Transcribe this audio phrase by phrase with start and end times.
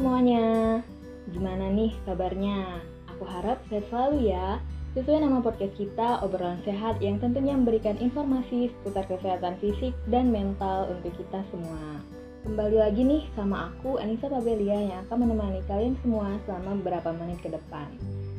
[0.00, 0.80] semuanya,
[1.28, 2.80] gimana nih kabarnya?
[3.12, 4.56] Aku harap sehat selalu ya.
[4.96, 10.88] Sesuai nama podcast kita, obrolan sehat yang tentunya memberikan informasi seputar kesehatan fisik dan mental
[10.88, 12.00] untuk kita semua.
[12.48, 17.44] Kembali lagi nih sama aku, Anissa Pabelia yang akan menemani kalian semua selama beberapa menit
[17.44, 17.92] ke depan.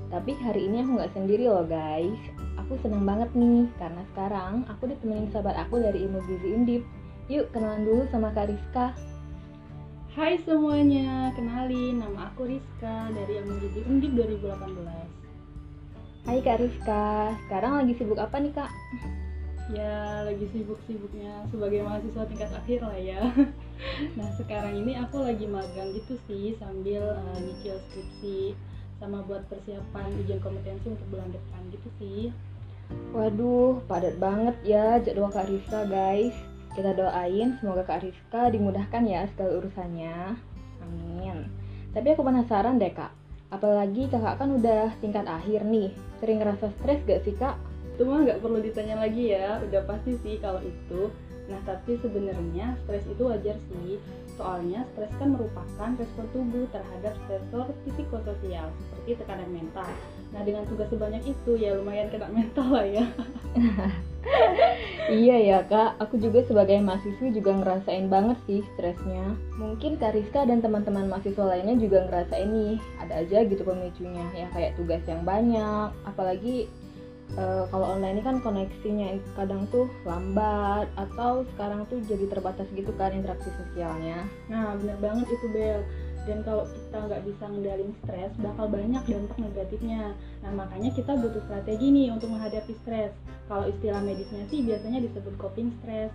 [0.09, 2.17] Tapi hari ini aku nggak sendiri loh guys.
[2.57, 6.83] Aku seneng banget nih, karena sekarang aku ditemenin sahabat aku dari Ilmu Gizi Undip.
[7.29, 8.97] Yuk kenalan dulu sama Kak Rizka.
[10.11, 14.11] Hai semuanya, kenalin nama aku Rizka dari Ilmu Gizi Undip
[14.43, 16.27] 2018.
[16.27, 18.67] Hai Kak Rizka, sekarang lagi sibuk apa nih Kak?
[19.71, 23.23] Ya, lagi sibuk-sibuknya sebagai mahasiswa tingkat akhir lah ya.
[24.19, 28.51] Nah, sekarang ini aku lagi magang gitu sih sambil uh, nyicil skripsi
[28.99, 32.21] sama buat persiapan ujian kompetensi untuk bulan depan gitu sih.
[33.15, 36.35] Waduh, padat banget ya jadwal Kak Rizka guys.
[36.71, 40.39] Kita doain semoga Kak Rizka dimudahkan ya segala urusannya.
[40.79, 41.51] Amin.
[41.91, 43.11] Tapi aku penasaran deh Kak,
[43.51, 45.91] apalagi kakak kan udah tingkat akhir nih.
[46.23, 47.59] Sering ngerasa stres gak sih Kak?
[47.99, 51.11] Itu mah nggak perlu ditanya lagi ya, udah pasti sih kalau itu.
[51.51, 53.99] Nah, tapi sebenarnya stres itu wajar sih.
[54.39, 59.91] Soalnya stres kan merupakan respon tubuh terhadap stresor psikososial seperti tekanan mental.
[60.31, 63.03] Nah, dengan tugas sebanyak itu ya lumayan kena mental lah ya.
[65.11, 69.35] iya ya kak, aku juga sebagai mahasiswa juga ngerasain banget sih stresnya.
[69.59, 74.47] Mungkin Kak Rizka dan teman-teman mahasiswa lainnya juga ngerasain nih, ada aja gitu pemicunya, ya
[74.55, 76.71] kayak tugas yang banyak, apalagi
[77.35, 82.91] uh, kalau online ini kan koneksinya kadang tuh lambat atau sekarang tuh jadi terbatas gitu
[82.95, 84.23] kan interaksi sosialnya.
[84.47, 85.81] Nah, bener banget itu Bel
[86.29, 90.13] dan kalau kita nggak bisa ngendalin stres bakal banyak dampak negatifnya.
[90.45, 93.13] Nah makanya kita butuh strategi nih untuk menghadapi stres.
[93.49, 96.13] Kalau istilah medisnya sih biasanya disebut coping stress.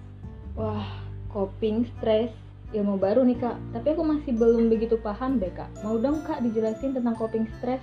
[0.55, 0.87] Wah
[1.35, 2.31] coping stress.
[2.75, 3.57] Ilmu baru nih kak.
[3.75, 5.71] Tapi aku masih belum begitu paham deh kak.
[5.83, 7.83] Mau dong kak dijelasin tentang coping stress?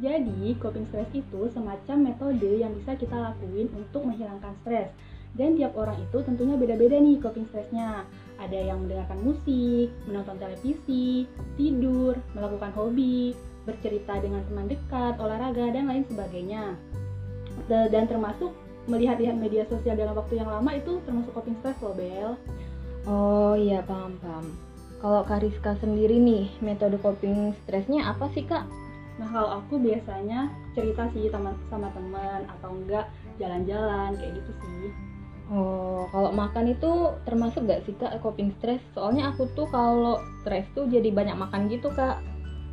[0.00, 4.90] Jadi coping stress itu semacam metode yang bisa kita lakuin untuk menghilangkan stres.
[5.34, 8.06] Dan tiap orang itu tentunya beda-beda nih coping stressnya.
[8.38, 11.24] Ada yang mendengarkan musik, menonton televisi,
[11.54, 13.32] tidur, melakukan hobi,
[13.64, 16.76] bercerita dengan teman dekat, olahraga, dan lain sebagainya.
[17.70, 18.52] Dan termasuk
[18.90, 22.36] melihat-lihat media sosial dalam waktu yang lama itu termasuk coping stress loh, Bel.
[23.08, 24.52] Oh iya, paham-paham.
[25.04, 28.64] Kalau Kariska sendiri nih, metode coping stressnya apa sih, Kak?
[29.20, 33.06] Nah, kalau aku biasanya cerita sih sama, sama teman atau enggak
[33.38, 34.90] jalan-jalan kayak gitu sih.
[35.52, 38.80] Oh, kalau makan itu termasuk gak sih kak coping stress?
[38.96, 42.24] Soalnya aku tuh kalau stres tuh jadi banyak makan gitu kak.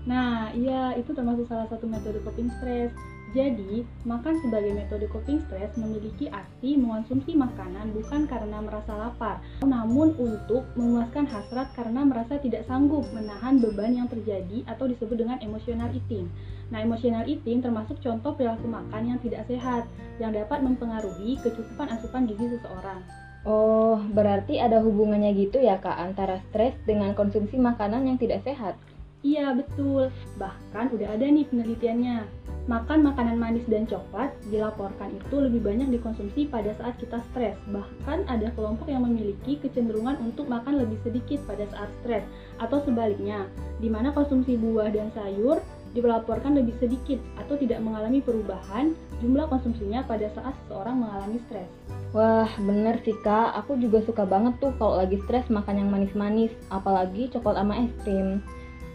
[0.08, 2.96] Nah, iya itu termasuk salah satu metode coping stress.
[3.32, 10.12] Jadi, makan sebagai metode coping stress memiliki arti mengonsumsi makanan bukan karena merasa lapar, namun
[10.20, 15.88] untuk memuaskan hasrat karena merasa tidak sanggup menahan beban yang terjadi atau disebut dengan emotional
[15.96, 16.28] eating.
[16.72, 19.84] Nah, emotional eating termasuk contoh perilaku makan yang tidak sehat
[20.24, 23.04] yang dapat mempengaruhi kecukupan asupan gizi seseorang.
[23.44, 28.80] Oh, berarti ada hubungannya gitu ya kak antara stres dengan konsumsi makanan yang tidak sehat?
[29.22, 30.10] Iya, betul.
[30.40, 36.46] Bahkan udah ada nih penelitiannya Makan makanan manis dan coklat dilaporkan itu lebih banyak dikonsumsi
[36.46, 37.58] pada saat kita stres.
[37.74, 42.22] Bahkan ada kelompok yang memiliki kecenderungan untuk makan lebih sedikit pada saat stres
[42.62, 43.50] atau sebaliknya,
[43.82, 45.58] di mana konsumsi buah dan sayur
[45.92, 51.68] dilaporkan lebih sedikit atau tidak mengalami perubahan jumlah konsumsinya pada saat seseorang mengalami stres.
[52.12, 53.56] Wah, bener sih kak.
[53.64, 57.94] Aku juga suka banget tuh kalau lagi stres makan yang manis-manis, apalagi coklat sama es
[58.04, 58.44] krim.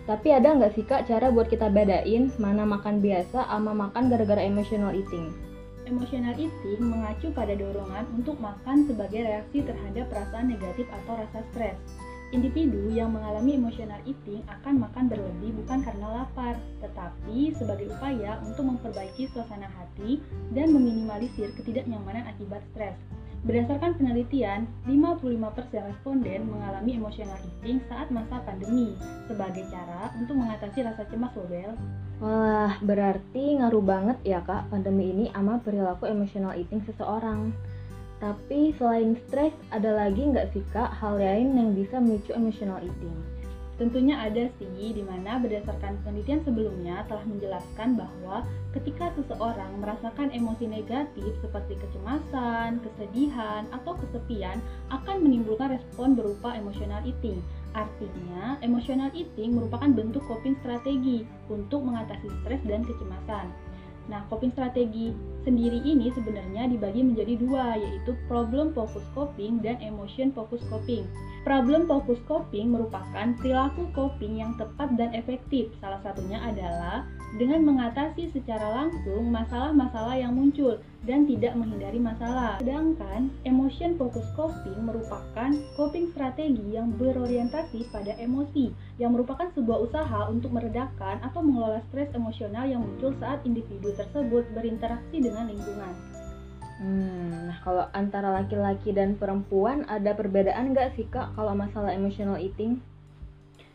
[0.05, 4.45] Tapi ada nggak sih kak cara buat kita bedain mana makan biasa sama makan gara-gara
[4.45, 5.33] emotional eating?
[5.89, 11.79] Emotional eating mengacu pada dorongan untuk makan sebagai reaksi terhadap perasaan negatif atau rasa stres.
[12.35, 18.67] Individu yang mengalami emotional eating akan makan berlebih bukan karena lapar, tetapi sebagai upaya untuk
[18.67, 20.19] memperbaiki suasana hati
[20.51, 22.99] dan meminimalisir ketidaknyamanan akibat stres.
[23.47, 28.99] Berdasarkan penelitian, 55% responden mengalami emotional eating saat masa pandemi
[29.31, 31.71] sebagai cara untuk mengatasi rasa cemas loh Bel.
[32.19, 37.55] Wah, berarti ngaruh banget ya kak pandemi ini sama perilaku emotional eating seseorang.
[38.17, 43.17] Tapi selain stres, ada lagi nggak sih kak hal lain yang bisa memicu emotional eating?
[43.77, 48.41] Tentunya ada sih, di mana berdasarkan penelitian sebelumnya telah menjelaskan bahwa
[48.73, 57.05] ketika seseorang merasakan emosi negatif seperti kecemasan, kesedihan, atau kesepian akan menimbulkan respon berupa emotional
[57.05, 57.45] eating.
[57.77, 63.53] Artinya, emotional eating merupakan bentuk coping strategi untuk mengatasi stres dan kecemasan.
[64.07, 65.11] Nah, coping strategi
[65.43, 71.07] sendiri ini sebenarnya dibagi menjadi dua, yaitu problem focus coping dan emotion focus coping.
[71.47, 75.71] Problem focus coping merupakan perilaku coping yang tepat dan efektif.
[75.79, 82.63] Salah satunya adalah dengan mengatasi secara langsung masalah-masalah yang muncul dan tidak menghindari masalah.
[82.63, 88.71] Sedangkan emotion focus coping merupakan coping strategi yang berorientasi pada emosi
[89.03, 94.47] yang merupakan sebuah usaha untuk meredakan atau mengelola stres emosional yang muncul saat individu tersebut
[94.55, 95.95] berinteraksi dengan lingkungan.
[96.77, 102.37] Hmm, nah kalau antara laki-laki dan perempuan ada perbedaan nggak sih kak kalau masalah emotional
[102.37, 102.85] eating?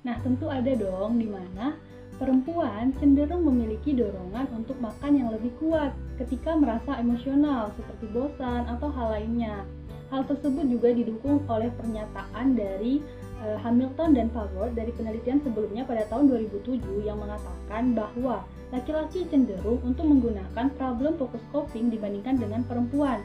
[0.05, 1.77] Nah tentu ada dong, di mana
[2.21, 5.89] perempuan cenderung memiliki dorongan untuk makan yang lebih kuat
[6.21, 9.65] ketika merasa emosional seperti bosan atau hal lainnya.
[10.13, 13.01] Hal tersebut juga didukung oleh pernyataan dari
[13.41, 19.81] uh, Hamilton dan Favre dari penelitian sebelumnya pada tahun 2007 yang mengatakan bahwa laki-laki cenderung
[19.81, 23.17] untuk menggunakan problem focus coping dibandingkan dengan perempuan.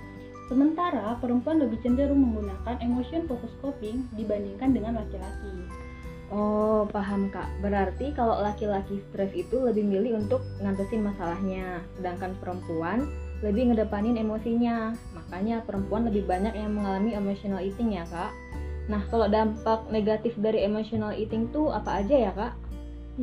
[0.48, 5.85] Sementara perempuan lebih cenderung menggunakan emotion focus coping dibandingkan dengan laki-laki.
[6.26, 7.46] Oh, paham Kak.
[7.62, 13.06] Berarti kalau laki-laki stres itu lebih milih untuk ngantesin masalahnya, sedangkan perempuan
[13.46, 14.90] lebih ngedepanin emosinya.
[15.14, 18.34] Makanya perempuan lebih banyak yang mengalami emotional eating ya, Kak.
[18.90, 22.52] Nah, kalau dampak negatif dari emotional eating tuh apa aja ya, Kak?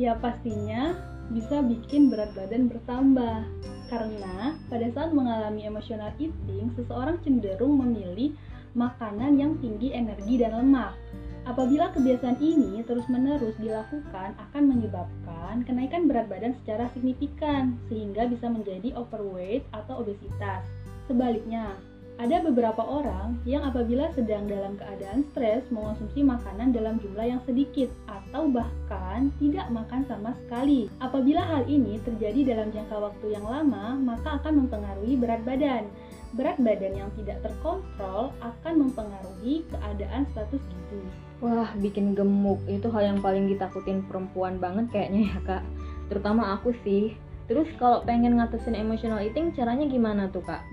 [0.00, 0.96] Ya, pastinya
[1.28, 3.44] bisa bikin berat badan bertambah.
[3.92, 8.32] Karena pada saat mengalami emotional eating, seseorang cenderung memilih
[8.74, 10.98] makanan yang tinggi energi dan lemak
[11.44, 18.96] Apabila kebiasaan ini terus-menerus dilakukan akan menyebabkan kenaikan berat badan secara signifikan sehingga bisa menjadi
[18.96, 20.64] overweight atau obesitas.
[21.04, 21.76] Sebaliknya,
[22.14, 27.90] ada beberapa orang yang apabila sedang dalam keadaan stres mengonsumsi makanan dalam jumlah yang sedikit
[28.06, 30.86] atau bahkan tidak makan sama sekali.
[31.02, 35.90] Apabila hal ini terjadi dalam jangka waktu yang lama, maka akan mempengaruhi berat badan.
[36.34, 41.02] Berat badan yang tidak terkontrol akan mempengaruhi keadaan status gizi.
[41.38, 42.58] Wah, bikin gemuk.
[42.66, 45.64] Itu hal yang paling ditakutin perempuan banget kayaknya ya, Kak.
[46.10, 47.14] Terutama aku sih.
[47.46, 50.64] Terus kalau pengen ngatasin emotional eating, caranya gimana tuh, Kak?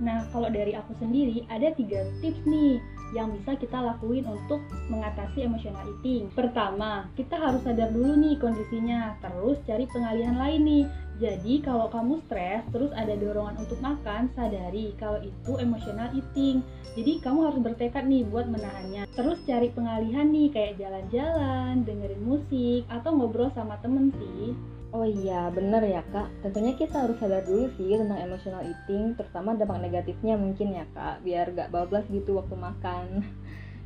[0.00, 2.80] Nah, kalau dari aku sendiri, ada tiga tips nih
[3.10, 6.30] yang bisa kita lakuin untuk mengatasi emotional eating.
[6.32, 10.84] Pertama, kita harus sadar dulu nih kondisinya, terus cari pengalihan lain nih.
[11.20, 16.64] Jadi kalau kamu stres terus ada dorongan untuk makan, sadari kalau itu emotional eating.
[16.96, 19.04] Jadi kamu harus bertekad nih buat menahannya.
[19.12, 24.56] Terus cari pengalihan nih kayak jalan-jalan, dengerin musik, atau ngobrol sama temen sih.
[24.96, 26.32] Oh iya, bener ya kak.
[26.40, 31.20] Tentunya kita harus sadar dulu sih tentang emotional eating, terutama dampak negatifnya mungkin ya kak,
[31.20, 33.22] biar gak bablas gitu waktu makan.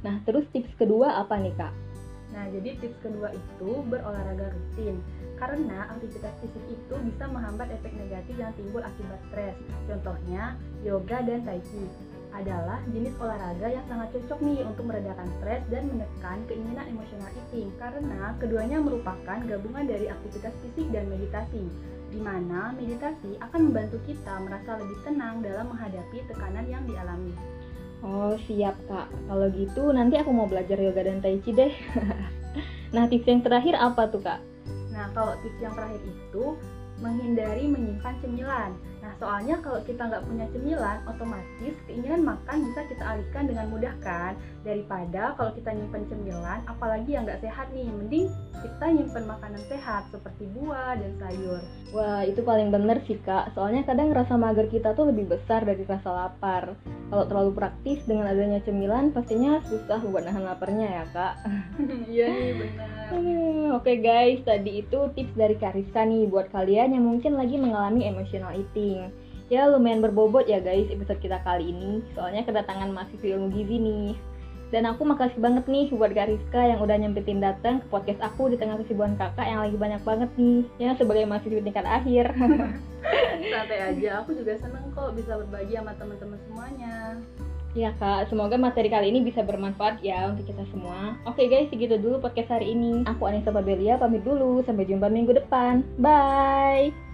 [0.07, 1.75] Nah, terus tips kedua apa nih kak?
[2.33, 5.03] Nah, jadi tips kedua itu berolahraga rutin.
[5.37, 9.57] Karena aktivitas fisik itu bisa menghambat efek negatif yang timbul akibat stres.
[9.91, 10.57] Contohnya,
[10.87, 11.85] yoga dan tai chi
[12.35, 17.71] adalah jenis olahraga yang sangat cocok nih untuk meredakan stres dan menekan keinginan emosional eating
[17.79, 21.63] karena keduanya merupakan gabungan dari aktivitas fisik dan meditasi
[22.11, 27.35] di mana meditasi akan membantu kita merasa lebih tenang dalam menghadapi tekanan yang dialami.
[28.05, 31.73] Oh siap kak, kalau gitu nanti aku mau belajar yoga dan tai chi deh.
[32.95, 34.45] nah tips yang terakhir apa tuh kak?
[34.93, 36.53] Nah kalau tips yang terakhir itu
[37.01, 38.77] menghindari menyimpan cemilan.
[39.01, 43.95] Nah soalnya kalau kita nggak punya cemilan, otomatis keinginan makan bisa kita alihkan dengan mudah
[44.05, 44.37] kan?
[44.69, 48.29] Daripada kalau kita nyimpan cemilan, apalagi yang nggak sehat nih, mending
[48.75, 51.63] kita nyimpan makanan sehat seperti buah dan sayur.
[51.95, 53.55] Wah, itu paling bener sih kak.
[53.55, 56.75] Soalnya kadang rasa mager kita tuh lebih besar dari rasa lapar.
[57.07, 61.35] Kalau terlalu praktis dengan adanya cemilan, pastinya susah buat nahan laparnya ya kak.
[62.11, 62.91] Iya nih benar.
[63.15, 68.11] Oke okay guys, tadi itu tips dari Karisa nih buat kalian yang mungkin lagi mengalami
[68.11, 69.07] emotional eating.
[69.53, 74.34] Ya lumayan berbobot ya guys episode kita kali ini, soalnya kedatangan masih ilmu gizi nih.
[74.75, 78.51] Dan aku makasih banget nih buat Kak Rizka yang udah nyempetin datang ke podcast aku
[78.51, 80.67] di tengah kesibukan kakak yang lagi banyak banget nih.
[80.83, 82.35] Ya sebagai mahasiswa tingkat akhir.
[83.55, 87.23] Santai aja, aku juga seneng kok bisa berbagi sama teman-teman semuanya.
[87.75, 91.23] Ya kak, semoga materi kali ini bisa bermanfaat ya untuk kita semua.
[91.23, 93.07] Oke guys, segitu dulu podcast hari ini.
[93.07, 95.87] Aku Anissa Pabelia pamit dulu, sampai jumpa minggu depan.
[96.03, 97.14] Bye!